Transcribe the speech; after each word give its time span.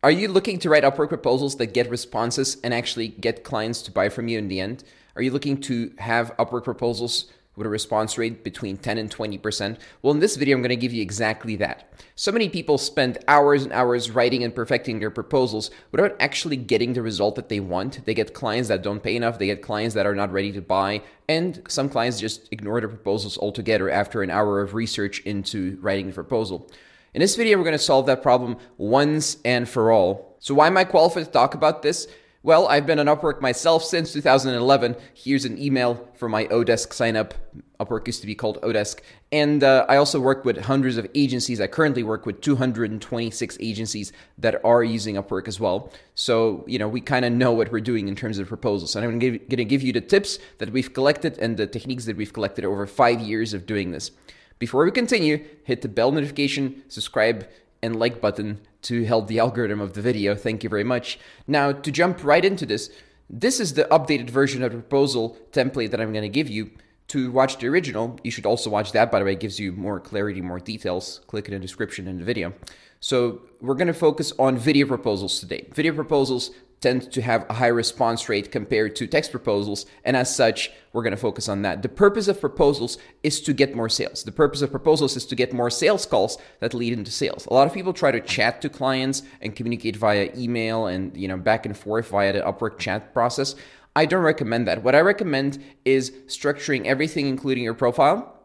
Are 0.00 0.12
you 0.12 0.28
looking 0.28 0.60
to 0.60 0.70
write 0.70 0.84
Upwork 0.84 1.08
proposals 1.08 1.56
that 1.56 1.74
get 1.74 1.90
responses 1.90 2.56
and 2.62 2.72
actually 2.72 3.08
get 3.08 3.42
clients 3.42 3.82
to 3.82 3.90
buy 3.90 4.10
from 4.10 4.28
you 4.28 4.38
in 4.38 4.46
the 4.46 4.60
end? 4.60 4.84
Are 5.16 5.22
you 5.22 5.32
looking 5.32 5.60
to 5.62 5.92
have 5.98 6.36
Upwork 6.36 6.62
proposals 6.62 7.32
with 7.56 7.66
a 7.66 7.70
response 7.70 8.16
rate 8.16 8.44
between 8.44 8.76
10 8.76 8.96
and 8.96 9.10
20%? 9.10 9.76
Well, 10.00 10.14
in 10.14 10.20
this 10.20 10.36
video, 10.36 10.54
I'm 10.54 10.62
going 10.62 10.68
to 10.68 10.76
give 10.76 10.92
you 10.92 11.02
exactly 11.02 11.56
that. 11.56 11.92
So 12.14 12.30
many 12.30 12.48
people 12.48 12.78
spend 12.78 13.18
hours 13.26 13.64
and 13.64 13.72
hours 13.72 14.12
writing 14.12 14.44
and 14.44 14.54
perfecting 14.54 15.00
their 15.00 15.10
proposals 15.10 15.72
without 15.90 16.14
actually 16.20 16.58
getting 16.58 16.92
the 16.92 17.02
result 17.02 17.34
that 17.34 17.48
they 17.48 17.58
want. 17.58 18.04
They 18.04 18.14
get 18.14 18.34
clients 18.34 18.68
that 18.68 18.84
don't 18.84 19.02
pay 19.02 19.16
enough, 19.16 19.40
they 19.40 19.46
get 19.46 19.62
clients 19.62 19.96
that 19.96 20.06
are 20.06 20.14
not 20.14 20.30
ready 20.30 20.52
to 20.52 20.62
buy, 20.62 21.02
and 21.28 21.60
some 21.66 21.88
clients 21.88 22.20
just 22.20 22.48
ignore 22.52 22.80
the 22.80 22.86
proposals 22.86 23.36
altogether 23.36 23.90
after 23.90 24.22
an 24.22 24.30
hour 24.30 24.60
of 24.60 24.74
research 24.74 25.18
into 25.22 25.76
writing 25.80 26.06
the 26.06 26.12
proposal. 26.12 26.70
In 27.18 27.20
this 27.20 27.34
video, 27.34 27.58
we're 27.58 27.64
going 27.64 27.72
to 27.72 27.80
solve 27.80 28.06
that 28.06 28.22
problem 28.22 28.58
once 28.76 29.38
and 29.44 29.68
for 29.68 29.90
all. 29.90 30.36
So 30.38 30.54
why 30.54 30.68
am 30.68 30.76
I 30.76 30.84
qualified 30.84 31.24
to 31.24 31.30
talk 31.32 31.54
about 31.54 31.82
this? 31.82 32.06
Well, 32.44 32.68
I've 32.68 32.86
been 32.86 33.00
on 33.00 33.06
Upwork 33.06 33.40
myself 33.40 33.82
since 33.82 34.12
2011. 34.12 34.94
Here's 35.14 35.44
an 35.44 35.60
email 35.60 36.08
for 36.14 36.28
my 36.28 36.44
Odesk 36.44 36.92
sign 36.92 37.16
up. 37.16 37.34
Upwork 37.80 38.06
used 38.06 38.20
to 38.20 38.28
be 38.28 38.36
called 38.36 38.62
Odesk. 38.62 39.00
And 39.32 39.64
uh, 39.64 39.84
I 39.88 39.96
also 39.96 40.20
work 40.20 40.44
with 40.44 40.58
hundreds 40.58 40.96
of 40.96 41.08
agencies. 41.16 41.60
I 41.60 41.66
currently 41.66 42.04
work 42.04 42.24
with 42.24 42.40
226 42.40 43.58
agencies 43.58 44.12
that 44.38 44.64
are 44.64 44.84
using 44.84 45.16
Upwork 45.16 45.48
as 45.48 45.58
well. 45.58 45.92
So, 46.14 46.64
you 46.68 46.78
know, 46.78 46.86
we 46.86 47.00
kind 47.00 47.24
of 47.24 47.32
know 47.32 47.50
what 47.50 47.72
we're 47.72 47.80
doing 47.80 48.06
in 48.06 48.14
terms 48.14 48.38
of 48.38 48.46
proposals. 48.46 48.94
And 48.94 49.04
I'm 49.04 49.18
going 49.18 49.40
to 49.48 49.64
give 49.64 49.82
you 49.82 49.92
the 49.92 50.00
tips 50.00 50.38
that 50.58 50.70
we've 50.70 50.92
collected 50.92 51.36
and 51.38 51.56
the 51.56 51.66
techniques 51.66 52.04
that 52.04 52.16
we've 52.16 52.32
collected 52.32 52.64
over 52.64 52.86
five 52.86 53.20
years 53.20 53.54
of 53.54 53.66
doing 53.66 53.90
this. 53.90 54.12
Before 54.58 54.84
we 54.84 54.90
continue, 54.90 55.44
hit 55.62 55.82
the 55.82 55.88
bell 55.88 56.10
notification, 56.10 56.82
subscribe, 56.88 57.48
and 57.80 57.96
like 57.96 58.20
button 58.20 58.60
to 58.82 59.04
help 59.04 59.28
the 59.28 59.38
algorithm 59.38 59.80
of 59.80 59.92
the 59.92 60.02
video. 60.02 60.34
Thank 60.34 60.64
you 60.64 60.68
very 60.68 60.84
much. 60.84 61.18
Now, 61.46 61.70
to 61.72 61.92
jump 61.92 62.24
right 62.24 62.44
into 62.44 62.66
this, 62.66 62.90
this 63.30 63.60
is 63.60 63.74
the 63.74 63.84
updated 63.84 64.30
version 64.30 64.62
of 64.62 64.72
the 64.72 64.78
proposal 64.78 65.38
template 65.52 65.90
that 65.92 66.00
I'm 66.00 66.12
going 66.12 66.22
to 66.22 66.28
give 66.28 66.48
you. 66.48 66.70
To 67.08 67.30
watch 67.30 67.58
the 67.58 67.68
original, 67.68 68.18
you 68.22 68.30
should 68.30 68.44
also 68.44 68.68
watch 68.68 68.92
that, 68.92 69.10
by 69.10 69.18
the 69.18 69.24
way, 69.24 69.32
it 69.32 69.40
gives 69.40 69.58
you 69.58 69.72
more 69.72 69.98
clarity, 69.98 70.42
more 70.42 70.60
details. 70.60 71.20
Click 71.26 71.46
in 71.48 71.54
the 71.54 71.60
description 71.60 72.06
in 72.06 72.18
the 72.18 72.24
video. 72.24 72.52
So, 73.00 73.42
we're 73.60 73.76
going 73.76 73.86
to 73.86 73.94
focus 73.94 74.32
on 74.38 74.58
video 74.58 74.86
proposals 74.86 75.40
today. 75.40 75.68
Video 75.72 75.94
proposals 75.94 76.50
tend 76.80 77.10
to 77.12 77.22
have 77.22 77.44
a 77.48 77.54
high 77.54 77.66
response 77.68 78.28
rate 78.28 78.52
compared 78.52 78.94
to 78.96 79.06
text 79.06 79.30
proposals. 79.30 79.86
And 80.04 80.16
as 80.16 80.34
such, 80.34 80.70
we're 80.92 81.02
going 81.02 81.14
to 81.14 81.16
focus 81.16 81.48
on 81.48 81.62
that. 81.62 81.82
The 81.82 81.88
purpose 81.88 82.28
of 82.28 82.40
proposals 82.40 82.98
is 83.22 83.40
to 83.42 83.52
get 83.52 83.74
more 83.74 83.88
sales. 83.88 84.22
The 84.22 84.32
purpose 84.32 84.62
of 84.62 84.70
proposals 84.70 85.16
is 85.16 85.26
to 85.26 85.34
get 85.34 85.52
more 85.52 85.70
sales 85.70 86.06
calls 86.06 86.38
that 86.60 86.74
lead 86.74 86.92
into 86.92 87.10
sales. 87.10 87.46
A 87.46 87.54
lot 87.54 87.66
of 87.66 87.74
people 87.74 87.92
try 87.92 88.10
to 88.10 88.20
chat 88.20 88.62
to 88.62 88.68
clients 88.68 89.22
and 89.40 89.56
communicate 89.56 89.96
via 89.96 90.30
email 90.36 90.86
and, 90.86 91.16
you 91.16 91.28
know, 91.28 91.36
back 91.36 91.66
and 91.66 91.76
forth 91.76 92.08
via 92.08 92.32
the 92.32 92.40
Upwork 92.40 92.78
chat 92.78 93.12
process. 93.12 93.54
I 93.96 94.06
don't 94.06 94.22
recommend 94.22 94.68
that. 94.68 94.84
What 94.84 94.94
I 94.94 95.00
recommend 95.00 95.62
is 95.84 96.12
structuring 96.26 96.86
everything, 96.86 97.26
including 97.26 97.64
your 97.64 97.74
profile, 97.74 98.37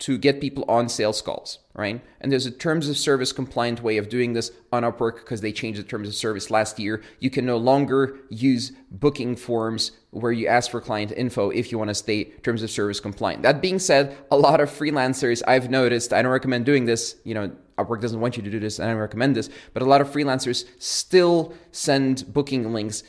to 0.00 0.16
get 0.16 0.40
people 0.40 0.64
on 0.66 0.88
sales 0.88 1.20
calls, 1.20 1.58
right? 1.74 2.02
And 2.20 2.32
there's 2.32 2.46
a 2.46 2.50
terms 2.50 2.88
of 2.88 2.96
service 2.96 3.32
compliant 3.32 3.82
way 3.82 3.98
of 3.98 4.08
doing 4.08 4.32
this 4.32 4.50
on 4.72 4.82
Upwork 4.82 5.16
because 5.16 5.42
they 5.42 5.52
changed 5.52 5.78
the 5.78 5.84
terms 5.84 6.08
of 6.08 6.14
service 6.14 6.50
last 6.50 6.78
year. 6.78 7.02
You 7.18 7.28
can 7.28 7.44
no 7.44 7.58
longer 7.58 8.18
use 8.30 8.72
booking 8.90 9.36
forms 9.36 9.92
where 10.10 10.32
you 10.32 10.46
ask 10.46 10.70
for 10.70 10.80
client 10.80 11.12
info 11.12 11.50
if 11.50 11.70
you 11.70 11.78
want 11.78 11.88
to 11.88 11.94
stay 11.94 12.24
terms 12.24 12.62
of 12.62 12.70
service 12.70 12.98
compliant. 12.98 13.42
That 13.42 13.60
being 13.60 13.78
said, 13.78 14.16
a 14.30 14.36
lot 14.36 14.60
of 14.60 14.70
freelancers 14.70 15.42
I've 15.46 15.70
noticed, 15.70 16.14
I 16.14 16.22
don't 16.22 16.32
recommend 16.32 16.64
doing 16.64 16.86
this, 16.86 17.16
you 17.24 17.34
know, 17.34 17.52
Upwork 17.78 18.00
doesn't 18.00 18.20
want 18.20 18.36
you 18.36 18.42
to 18.42 18.50
do 18.50 18.60
this, 18.60 18.78
and 18.78 18.88
I 18.88 18.92
don't 18.92 19.00
recommend 19.00 19.36
this, 19.36 19.48
but 19.72 19.82
a 19.82 19.86
lot 19.86 20.00
of 20.00 20.08
freelancers 20.10 20.66
still 20.78 21.54
send 21.72 22.30
booking 22.32 22.72
links 22.72 23.02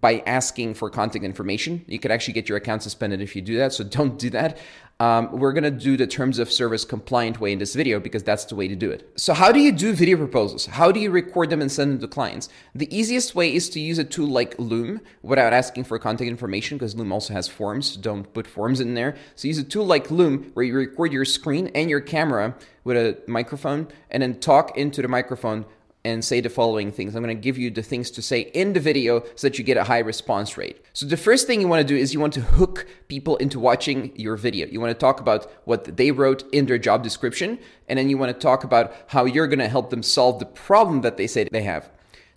by 0.00 0.22
asking 0.26 0.74
for 0.74 0.90
contact 0.90 1.24
information. 1.24 1.84
You 1.88 1.98
could 1.98 2.10
actually 2.10 2.34
get 2.34 2.48
your 2.48 2.58
account 2.58 2.82
suspended 2.82 3.20
if 3.20 3.34
you 3.34 3.42
do 3.42 3.56
that, 3.58 3.72
so 3.72 3.84
don't 3.98 4.18
do 4.18 4.30
that. 4.30 4.58
Um, 5.00 5.30
we're 5.30 5.52
gonna 5.52 5.70
do 5.70 5.96
the 5.96 6.08
terms 6.08 6.40
of 6.40 6.50
service 6.50 6.84
compliant 6.84 7.40
way 7.40 7.52
in 7.52 7.60
this 7.60 7.76
video 7.76 8.00
because 8.00 8.24
that's 8.24 8.44
the 8.46 8.56
way 8.56 8.66
to 8.66 8.74
do 8.74 8.90
it. 8.90 9.08
So, 9.14 9.32
how 9.32 9.52
do 9.52 9.60
you 9.60 9.70
do 9.70 9.92
video 9.92 10.16
proposals? 10.16 10.66
How 10.66 10.90
do 10.90 10.98
you 10.98 11.12
record 11.12 11.50
them 11.50 11.60
and 11.60 11.70
send 11.70 11.92
them 11.92 12.00
to 12.00 12.08
clients? 12.08 12.48
The 12.74 12.94
easiest 12.96 13.36
way 13.36 13.54
is 13.54 13.68
to 13.70 13.80
use 13.80 13.98
a 13.98 14.04
tool 14.04 14.26
like 14.26 14.58
Loom 14.58 15.00
without 15.22 15.52
asking 15.52 15.84
for 15.84 16.00
contact 16.00 16.28
information 16.28 16.78
because 16.78 16.96
Loom 16.96 17.12
also 17.12 17.32
has 17.32 17.46
forms. 17.46 17.96
Don't 17.96 18.32
put 18.34 18.48
forms 18.48 18.80
in 18.80 18.94
there. 18.94 19.14
So, 19.36 19.46
use 19.46 19.58
a 19.58 19.64
tool 19.64 19.86
like 19.86 20.10
Loom 20.10 20.50
where 20.54 20.64
you 20.64 20.74
record 20.74 21.12
your 21.12 21.24
screen 21.24 21.70
and 21.76 21.88
your 21.88 22.00
camera 22.00 22.56
with 22.82 22.96
a 22.96 23.18
microphone 23.28 23.86
and 24.10 24.20
then 24.20 24.40
talk 24.40 24.76
into 24.76 25.00
the 25.00 25.08
microphone 25.08 25.64
and 26.04 26.24
say 26.24 26.40
the 26.40 26.48
following 26.48 26.92
things. 26.92 27.14
I'm 27.14 27.22
going 27.22 27.36
to 27.36 27.40
give 27.40 27.58
you 27.58 27.70
the 27.70 27.82
things 27.82 28.10
to 28.12 28.22
say 28.22 28.40
in 28.54 28.72
the 28.72 28.80
video 28.80 29.24
so 29.34 29.48
that 29.48 29.58
you 29.58 29.64
get 29.64 29.76
a 29.76 29.84
high 29.84 29.98
response 29.98 30.56
rate. 30.56 30.80
So 30.92 31.06
the 31.06 31.16
first 31.16 31.46
thing 31.46 31.60
you 31.60 31.68
want 31.68 31.86
to 31.86 31.94
do 31.94 31.98
is 31.98 32.14
you 32.14 32.20
want 32.20 32.32
to 32.34 32.40
hook 32.40 32.86
people 33.08 33.36
into 33.36 33.58
watching 33.58 34.12
your 34.16 34.36
video. 34.36 34.66
You 34.68 34.80
want 34.80 34.90
to 34.90 34.98
talk 34.98 35.20
about 35.20 35.50
what 35.64 35.96
they 35.96 36.10
wrote 36.10 36.44
in 36.52 36.66
their 36.66 36.78
job 36.78 37.02
description, 37.02 37.58
and 37.88 37.98
then 37.98 38.08
you 38.08 38.16
want 38.16 38.32
to 38.32 38.38
talk 38.38 38.64
about 38.64 38.94
how 39.08 39.24
you're 39.24 39.48
going 39.48 39.58
to 39.58 39.68
help 39.68 39.90
them 39.90 40.02
solve 40.02 40.38
the 40.38 40.46
problem 40.46 41.02
that 41.02 41.16
they 41.16 41.26
say 41.26 41.44
they 41.44 41.62
have. 41.62 41.90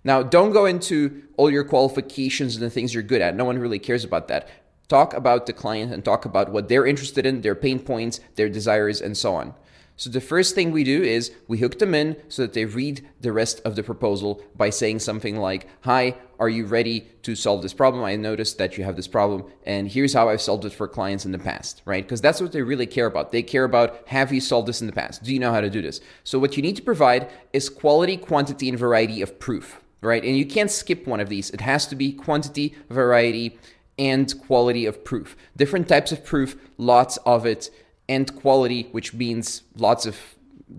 Now, 0.04 0.22
don't 0.22 0.52
go 0.52 0.66
into 0.66 1.22
all 1.36 1.50
your 1.50 1.64
qualifications 1.64 2.56
and 2.56 2.64
the 2.64 2.70
things 2.70 2.92
you're 2.92 3.04
good 3.04 3.22
at. 3.22 3.36
No 3.36 3.44
one 3.44 3.58
really 3.58 3.78
cares 3.78 4.04
about 4.04 4.28
that. 4.28 4.48
Talk 4.88 5.14
about 5.14 5.46
the 5.46 5.52
client 5.52 5.92
and 5.92 6.04
talk 6.04 6.24
about 6.24 6.50
what 6.50 6.68
they're 6.68 6.84
interested 6.84 7.24
in, 7.24 7.40
their 7.40 7.54
pain 7.54 7.78
points, 7.78 8.20
their 8.34 8.48
desires, 8.48 9.00
and 9.00 9.16
so 9.16 9.34
on. 9.34 9.54
So 10.02 10.10
the 10.10 10.20
first 10.20 10.56
thing 10.56 10.72
we 10.72 10.82
do 10.82 11.00
is 11.00 11.30
we 11.46 11.58
hook 11.58 11.78
them 11.78 11.94
in 11.94 12.16
so 12.28 12.42
that 12.42 12.54
they 12.54 12.64
read 12.64 13.08
the 13.20 13.30
rest 13.30 13.60
of 13.64 13.76
the 13.76 13.84
proposal 13.84 14.42
by 14.56 14.68
saying 14.68 14.98
something 14.98 15.36
like, 15.36 15.68
Hi, 15.82 16.16
are 16.40 16.48
you 16.48 16.66
ready 16.66 17.06
to 17.22 17.36
solve 17.36 17.62
this 17.62 17.72
problem? 17.72 18.02
I 18.02 18.16
noticed 18.16 18.58
that 18.58 18.76
you 18.76 18.82
have 18.82 18.96
this 18.96 19.06
problem, 19.06 19.44
and 19.64 19.88
here's 19.88 20.12
how 20.12 20.28
I've 20.28 20.40
solved 20.40 20.64
it 20.64 20.72
for 20.72 20.88
clients 20.88 21.24
in 21.24 21.30
the 21.30 21.38
past, 21.38 21.82
right? 21.84 22.02
Because 22.02 22.20
that's 22.20 22.40
what 22.40 22.50
they 22.50 22.62
really 22.62 22.84
care 22.84 23.06
about. 23.06 23.30
They 23.30 23.44
care 23.44 23.62
about 23.62 24.02
have 24.08 24.32
you 24.32 24.40
solved 24.40 24.66
this 24.66 24.80
in 24.80 24.88
the 24.88 24.92
past? 24.92 25.22
Do 25.22 25.32
you 25.32 25.38
know 25.38 25.52
how 25.52 25.60
to 25.60 25.70
do 25.70 25.80
this? 25.80 26.00
So 26.24 26.40
what 26.40 26.56
you 26.56 26.64
need 26.64 26.74
to 26.74 26.82
provide 26.82 27.30
is 27.52 27.68
quality, 27.68 28.16
quantity, 28.16 28.68
and 28.68 28.76
variety 28.76 29.22
of 29.22 29.38
proof, 29.38 29.80
right? 30.00 30.24
And 30.24 30.36
you 30.36 30.46
can't 30.46 30.68
skip 30.68 31.06
one 31.06 31.20
of 31.20 31.28
these. 31.28 31.48
It 31.50 31.60
has 31.60 31.86
to 31.86 31.94
be 31.94 32.12
quantity, 32.12 32.74
variety, 32.90 33.56
and 33.96 34.36
quality 34.48 34.84
of 34.84 35.04
proof. 35.04 35.36
Different 35.56 35.86
types 35.86 36.10
of 36.10 36.24
proof, 36.24 36.56
lots 36.76 37.18
of 37.18 37.46
it 37.46 37.70
and 38.12 38.34
quality, 38.36 38.88
which 38.92 39.14
means 39.14 39.62
lots 39.76 40.04
of 40.04 40.16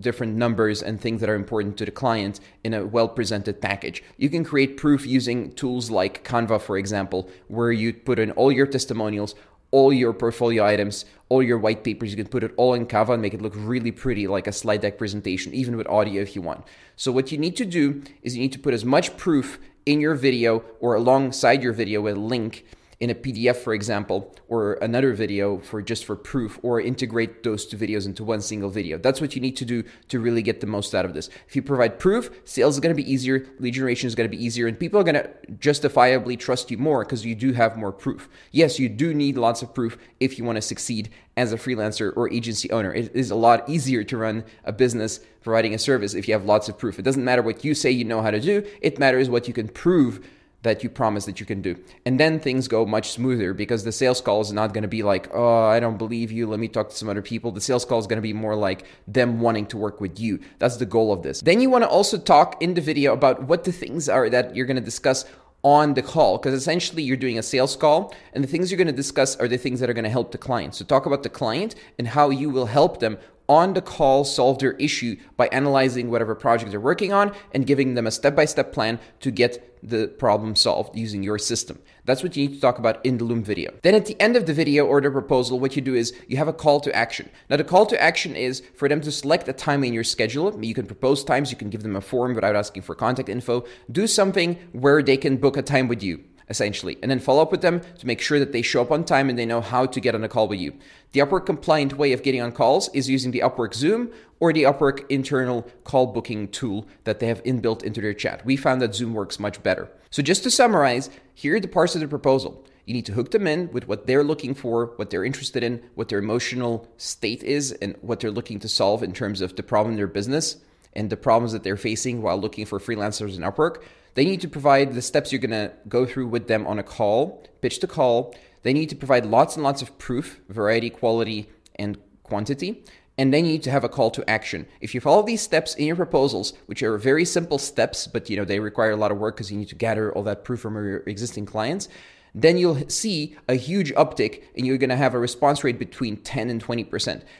different 0.00 0.34
numbers 0.36 0.82
and 0.82 1.00
things 1.00 1.20
that 1.20 1.28
are 1.28 1.34
important 1.34 1.76
to 1.78 1.84
the 1.84 1.90
client 1.90 2.38
in 2.62 2.72
a 2.74 2.84
well 2.84 3.08
presented 3.08 3.60
package. 3.60 4.02
You 4.16 4.28
can 4.28 4.44
create 4.44 4.76
proof 4.76 5.06
using 5.06 5.52
tools 5.52 5.90
like 5.90 6.24
Canva, 6.24 6.60
for 6.60 6.76
example, 6.78 7.28
where 7.48 7.72
you 7.72 7.92
put 7.92 8.18
in 8.18 8.30
all 8.32 8.52
your 8.52 8.66
testimonials, 8.66 9.34
all 9.72 9.92
your 9.92 10.12
portfolio 10.12 10.64
items, 10.64 11.04
all 11.28 11.42
your 11.42 11.58
white 11.58 11.82
papers. 11.82 12.10
You 12.10 12.16
can 12.16 12.28
put 12.28 12.44
it 12.44 12.52
all 12.56 12.74
in 12.74 12.86
Canva 12.86 13.14
and 13.14 13.22
make 13.22 13.34
it 13.34 13.42
look 13.42 13.54
really 13.56 13.90
pretty, 13.90 14.26
like 14.28 14.46
a 14.46 14.52
slide 14.52 14.82
deck 14.82 14.96
presentation, 14.96 15.52
even 15.54 15.76
with 15.76 15.88
audio 15.88 16.22
if 16.22 16.36
you 16.36 16.42
want. 16.42 16.64
So, 16.94 17.10
what 17.10 17.32
you 17.32 17.38
need 17.38 17.56
to 17.56 17.64
do 17.64 18.02
is 18.22 18.36
you 18.36 18.42
need 18.42 18.52
to 18.52 18.60
put 18.60 18.74
as 18.74 18.84
much 18.84 19.16
proof 19.16 19.58
in 19.86 20.00
your 20.00 20.14
video 20.14 20.62
or 20.80 20.94
alongside 20.94 21.62
your 21.62 21.72
video 21.72 22.00
with 22.00 22.16
a 22.16 22.20
link 22.34 22.64
in 23.00 23.10
a 23.10 23.14
PDF, 23.14 23.56
for 23.56 23.74
example, 23.74 24.34
or 24.48 24.74
another 24.74 25.12
video 25.12 25.58
for 25.58 25.82
just 25.82 26.04
for 26.04 26.16
proof, 26.16 26.58
or 26.62 26.80
integrate 26.80 27.42
those 27.42 27.66
two 27.66 27.76
videos 27.76 28.06
into 28.06 28.24
one 28.24 28.40
single 28.40 28.70
video. 28.70 28.98
That's 28.98 29.20
what 29.20 29.34
you 29.34 29.40
need 29.40 29.56
to 29.56 29.64
do 29.64 29.84
to 30.08 30.20
really 30.20 30.42
get 30.42 30.60
the 30.60 30.66
most 30.66 30.94
out 30.94 31.04
of 31.04 31.14
this. 31.14 31.28
If 31.48 31.56
you 31.56 31.62
provide 31.62 31.98
proof, 31.98 32.30
sales 32.44 32.74
is 32.74 32.80
going 32.80 32.94
to 32.94 33.02
be 33.02 33.10
easier, 33.10 33.46
lead 33.58 33.74
generation 33.74 34.06
is 34.06 34.14
going 34.14 34.30
to 34.30 34.36
be 34.36 34.42
easier, 34.44 34.66
and 34.66 34.78
people 34.78 35.00
are 35.00 35.04
going 35.04 35.14
to 35.14 35.30
justifiably 35.58 36.36
trust 36.36 36.70
you 36.70 36.78
more 36.78 37.04
because 37.04 37.24
you 37.24 37.34
do 37.34 37.52
have 37.52 37.76
more 37.76 37.92
proof. 37.92 38.28
Yes, 38.50 38.78
you 38.78 38.88
do 38.88 39.14
need 39.14 39.36
lots 39.36 39.62
of 39.62 39.74
proof 39.74 39.98
if 40.20 40.38
you 40.38 40.44
want 40.44 40.56
to 40.56 40.62
succeed 40.62 41.10
as 41.36 41.52
a 41.52 41.56
freelancer 41.56 42.12
or 42.16 42.30
agency 42.32 42.70
owner. 42.70 42.92
It 42.92 43.14
is 43.14 43.30
a 43.30 43.34
lot 43.34 43.68
easier 43.68 44.04
to 44.04 44.16
run 44.16 44.44
a 44.64 44.72
business 44.72 45.20
providing 45.42 45.74
a 45.74 45.78
service 45.78 46.14
if 46.14 46.28
you 46.28 46.34
have 46.34 46.44
lots 46.44 46.68
of 46.68 46.78
proof. 46.78 46.98
It 46.98 47.02
doesn't 47.02 47.24
matter 47.24 47.42
what 47.42 47.64
you 47.64 47.74
say 47.74 47.90
you 47.90 48.04
know 48.04 48.22
how 48.22 48.30
to 48.30 48.40
do, 48.40 48.66
it 48.80 48.98
matters 48.98 49.28
what 49.28 49.48
you 49.48 49.54
can 49.54 49.68
prove 49.68 50.26
that 50.64 50.82
you 50.82 50.90
promise 50.90 51.24
that 51.26 51.38
you 51.38 51.46
can 51.46 51.62
do. 51.62 51.76
And 52.04 52.18
then 52.18 52.40
things 52.40 52.66
go 52.68 52.84
much 52.84 53.12
smoother 53.12 53.54
because 53.54 53.84
the 53.84 53.92
sales 53.92 54.20
call 54.20 54.40
is 54.40 54.52
not 54.52 54.74
going 54.74 54.82
to 54.82 54.88
be 54.88 55.02
like, 55.02 55.28
oh, 55.32 55.64
I 55.64 55.78
don't 55.78 55.96
believe 55.96 56.32
you. 56.32 56.46
Let 56.46 56.58
me 56.58 56.68
talk 56.68 56.88
to 56.88 56.96
some 56.96 57.08
other 57.08 57.22
people. 57.22 57.52
The 57.52 57.60
sales 57.60 57.84
call 57.84 57.98
is 57.98 58.06
going 58.06 58.18
to 58.18 58.22
be 58.22 58.32
more 58.32 58.56
like 58.56 58.86
them 59.06 59.40
wanting 59.40 59.66
to 59.66 59.76
work 59.76 60.00
with 60.00 60.18
you. 60.18 60.40
That's 60.58 60.76
the 60.76 60.86
goal 60.86 61.12
of 61.12 61.22
this. 61.22 61.40
Then 61.40 61.60
you 61.60 61.70
want 61.70 61.84
to 61.84 61.88
also 61.88 62.18
talk 62.18 62.60
in 62.60 62.74
the 62.74 62.80
video 62.80 63.12
about 63.12 63.44
what 63.44 63.64
the 63.64 63.72
things 63.72 64.08
are 64.08 64.28
that 64.30 64.56
you're 64.56 64.66
going 64.66 64.76
to 64.76 64.82
discuss 64.82 65.24
on 65.62 65.94
the 65.94 66.02
call 66.02 66.36
because 66.36 66.52
essentially 66.52 67.02
you're 67.02 67.16
doing 67.16 67.38
a 67.38 67.42
sales 67.42 67.74
call 67.74 68.14
and 68.34 68.44
the 68.44 68.48
things 68.48 68.70
you're 68.70 68.76
going 68.76 68.86
to 68.86 68.92
discuss 68.92 69.34
are 69.36 69.48
the 69.48 69.56
things 69.56 69.80
that 69.80 69.88
are 69.88 69.94
going 69.94 70.04
to 70.04 70.10
help 70.10 70.30
the 70.30 70.38
client. 70.38 70.74
So 70.74 70.84
talk 70.84 71.06
about 71.06 71.22
the 71.22 71.30
client 71.30 71.74
and 71.98 72.08
how 72.08 72.28
you 72.30 72.50
will 72.50 72.66
help 72.66 73.00
them 73.00 73.16
on 73.48 73.74
the 73.74 73.82
call 73.82 74.24
solve 74.24 74.58
their 74.58 74.72
issue 74.72 75.16
by 75.36 75.48
analyzing 75.48 76.10
whatever 76.10 76.34
project 76.34 76.70
they're 76.70 76.80
working 76.80 77.12
on 77.12 77.34
and 77.52 77.66
giving 77.66 77.94
them 77.94 78.06
a 78.06 78.10
step 78.10 78.34
by 78.34 78.44
step 78.44 78.72
plan 78.72 78.98
to 79.20 79.30
get 79.30 79.73
the 79.84 80.08
problem 80.08 80.56
solved 80.56 80.96
using 80.96 81.22
your 81.22 81.38
system. 81.38 81.78
That's 82.04 82.22
what 82.22 82.36
you 82.36 82.48
need 82.48 82.54
to 82.54 82.60
talk 82.60 82.78
about 82.78 83.04
in 83.04 83.18
the 83.18 83.24
Loom 83.24 83.42
video. 83.42 83.72
Then 83.82 83.94
at 83.94 84.06
the 84.06 84.20
end 84.20 84.36
of 84.36 84.46
the 84.46 84.52
video 84.52 84.86
or 84.86 85.00
the 85.00 85.10
proposal, 85.10 85.60
what 85.60 85.76
you 85.76 85.82
do 85.82 85.94
is 85.94 86.14
you 86.28 86.36
have 86.36 86.48
a 86.48 86.52
call 86.52 86.80
to 86.80 86.94
action. 86.94 87.30
Now, 87.48 87.56
the 87.56 87.64
call 87.64 87.86
to 87.86 88.02
action 88.02 88.36
is 88.36 88.62
for 88.74 88.88
them 88.88 89.00
to 89.02 89.12
select 89.12 89.48
a 89.48 89.52
time 89.52 89.84
in 89.84 89.92
your 89.92 90.04
schedule. 90.04 90.62
You 90.64 90.74
can 90.74 90.86
propose 90.86 91.24
times, 91.24 91.50
you 91.50 91.56
can 91.56 91.70
give 91.70 91.82
them 91.82 91.96
a 91.96 92.00
form 92.00 92.34
without 92.34 92.56
asking 92.56 92.82
for 92.82 92.94
contact 92.94 93.28
info. 93.28 93.64
Do 93.90 94.06
something 94.06 94.58
where 94.72 95.02
they 95.02 95.16
can 95.16 95.36
book 95.36 95.56
a 95.56 95.62
time 95.62 95.88
with 95.88 96.02
you 96.02 96.24
essentially, 96.48 96.98
and 97.02 97.10
then 97.10 97.18
follow 97.18 97.42
up 97.42 97.50
with 97.50 97.62
them 97.62 97.80
to 97.98 98.06
make 98.06 98.20
sure 98.20 98.38
that 98.38 98.52
they 98.52 98.62
show 98.62 98.82
up 98.82 98.90
on 98.90 99.04
time 99.04 99.28
and 99.28 99.38
they 99.38 99.46
know 99.46 99.60
how 99.60 99.86
to 99.86 100.00
get 100.00 100.14
on 100.14 100.24
a 100.24 100.28
call 100.28 100.48
with 100.48 100.60
you. 100.60 100.72
The 101.12 101.20
Upwork 101.20 101.46
compliant 101.46 101.96
way 101.96 102.12
of 102.12 102.22
getting 102.22 102.42
on 102.42 102.52
calls 102.52 102.88
is 102.94 103.08
using 103.08 103.30
the 103.30 103.40
Upwork 103.40 103.74
Zoom 103.74 104.10
or 104.40 104.52
the 104.52 104.64
Upwork 104.64 105.04
internal 105.08 105.62
call 105.84 106.08
booking 106.08 106.48
tool 106.48 106.86
that 107.04 107.20
they 107.20 107.26
have 107.28 107.42
inbuilt 107.44 107.82
into 107.82 108.00
their 108.00 108.14
chat. 108.14 108.44
We 108.44 108.56
found 108.56 108.82
that 108.82 108.94
Zoom 108.94 109.14
works 109.14 109.38
much 109.38 109.62
better. 109.62 109.88
So, 110.10 110.22
just 110.22 110.42
to 110.44 110.50
summarize, 110.50 111.10
here 111.34 111.56
are 111.56 111.60
the 111.60 111.68
parts 111.68 111.94
of 111.94 112.00
the 112.00 112.08
proposal. 112.08 112.64
You 112.84 112.92
need 112.92 113.06
to 113.06 113.12
hook 113.12 113.30
them 113.30 113.46
in 113.46 113.72
with 113.72 113.88
what 113.88 114.06
they're 114.06 114.22
looking 114.22 114.54
for, 114.54 114.92
what 114.96 115.10
they're 115.10 115.24
interested 115.24 115.62
in, 115.62 115.82
what 115.94 116.08
their 116.08 116.18
emotional 116.18 116.86
state 116.98 117.42
is, 117.42 117.72
and 117.72 117.96
what 118.02 118.20
they're 118.20 118.30
looking 118.30 118.60
to 118.60 118.68
solve 118.68 119.02
in 119.02 119.12
terms 119.12 119.40
of 119.40 119.56
the 119.56 119.62
problem 119.62 119.92
in 119.92 119.96
their 119.96 120.06
business 120.06 120.58
and 120.92 121.10
the 121.10 121.16
problems 121.16 121.52
that 121.52 121.62
they're 121.62 121.76
facing 121.76 122.22
while 122.22 122.38
looking 122.38 122.66
for 122.66 122.78
freelancers 122.78 123.36
in 123.36 123.42
Upwork. 123.42 123.82
They 124.14 124.24
need 124.24 124.40
to 124.42 124.48
provide 124.48 124.94
the 124.94 125.02
steps 125.02 125.32
you're 125.32 125.40
going 125.40 125.50
to 125.50 125.72
go 125.88 126.06
through 126.06 126.28
with 126.28 126.48
them 126.48 126.66
on 126.66 126.78
a 126.78 126.82
call, 126.82 127.44
pitch 127.60 127.80
the 127.80 127.86
call. 127.86 128.34
They 128.62 128.72
need 128.72 128.88
to 128.90 128.96
provide 128.96 129.26
lots 129.26 129.56
and 129.56 129.64
lots 129.64 129.82
of 129.82 129.98
proof, 129.98 130.40
variety, 130.48 130.88
quality, 130.88 131.48
and 131.76 131.98
quantity. 132.22 132.84
And 133.16 133.32
then 133.32 133.44
you 133.44 133.52
need 133.52 133.62
to 133.64 133.70
have 133.70 133.84
a 133.84 133.88
call 133.88 134.10
to 134.12 134.28
action. 134.28 134.66
If 134.80 134.94
you 134.94 135.00
follow 135.00 135.22
these 135.22 135.40
steps 135.40 135.74
in 135.74 135.86
your 135.86 135.96
proposals, 135.96 136.52
which 136.66 136.82
are 136.82 136.98
very 136.98 137.24
simple 137.24 137.58
steps, 137.58 138.06
but 138.06 138.28
you 138.28 138.36
know 138.36 138.44
they 138.44 138.58
require 138.58 138.90
a 138.90 138.96
lot 138.96 139.12
of 139.12 139.18
work 139.18 139.36
because 139.36 139.52
you 139.52 139.58
need 139.58 139.68
to 139.68 139.76
gather 139.76 140.12
all 140.12 140.24
that 140.24 140.44
proof 140.44 140.60
from 140.60 140.74
your 140.74 140.98
existing 141.06 141.46
clients, 141.46 141.88
then 142.34 142.58
you'll 142.58 142.88
see 142.88 143.36
a 143.48 143.54
huge 143.54 143.92
uptick 143.94 144.42
and 144.56 144.66
you're 144.66 144.78
going 144.78 144.90
to 144.90 144.96
have 144.96 145.14
a 145.14 145.18
response 145.18 145.62
rate 145.62 145.78
between 145.78 146.16
10 146.16 146.50
and 146.50 146.64
20%. 146.64 147.22